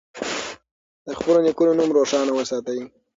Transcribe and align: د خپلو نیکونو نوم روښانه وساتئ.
د 1.05 1.07
خپلو 1.17 1.39
نیکونو 1.45 1.71
نوم 1.79 1.89
روښانه 1.97 2.31
وساتئ. 2.35 2.79